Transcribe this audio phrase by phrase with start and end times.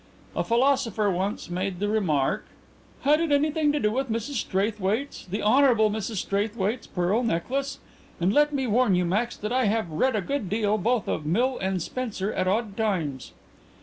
[0.35, 2.47] "A philosopher once made the remark"
[3.03, 5.75] "Had it anything to do with Mrs Straithwaite's the Hon.
[5.91, 7.77] Mrs Straithwaite's pearl necklace?
[8.19, 11.27] And let me warn you, Max, that I have read a good deal both of
[11.27, 13.33] Mill and Spencer at odd times."